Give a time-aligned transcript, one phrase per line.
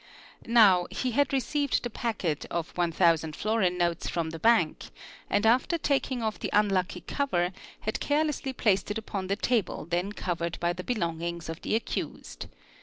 [0.47, 4.85] Now he had received the packet of 1,000 florin notes from the bank
[5.29, 10.11] and after taking— off the unlucky cover had carelessly placed it upon the table then
[10.11, 12.47] covered by the belongings of the accused.